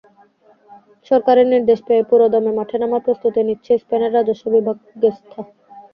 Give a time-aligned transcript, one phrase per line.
[1.11, 5.39] সরকারের নির্দেশ পেয়ে পুরোদমে মাঠে নামার প্রস্তুতি নিচ্ছে স্পেনের রাজস্ব বিভাগ গেস্থা।